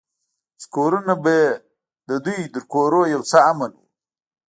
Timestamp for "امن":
3.51-3.71